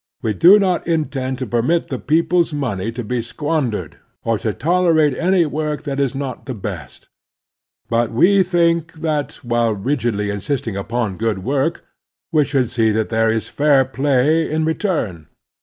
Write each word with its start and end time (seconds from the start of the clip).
We 0.23 0.33
do 0.33 0.57
not 0.57 0.87
intend 0.87 1.37
to 1.37 1.45
permit 1.45 1.89
the 1.89 1.99
people's 1.99 2.51
money 2.53 2.91
to 2.91 3.03
be 3.03 3.21
squandered 3.21 3.97
or 4.23 4.39
to 4.39 4.51
tolerate 4.51 5.15
any 5.15 5.45
work 5.45 5.83
that 5.83 5.99
is 5.99 6.15
not 6.15 6.47
the 6.47 6.55
best. 6.55 7.07
But 7.87 8.09
we 8.11 8.41
think 8.41 8.93
that, 8.93 9.33
while 9.43 9.73
rigidly 9.75 10.31
insisting 10.31 10.75
upon 10.75 11.17
good 11.17 11.43
work, 11.43 11.85
we 12.31 12.45
should 12.45 12.71
see 12.71 12.89
that 12.89 13.09
there 13.09 13.29
is 13.29 13.47
fair 13.47 13.85
play 13.85 14.49
in 14.49 14.65
retiun. 14.65 15.27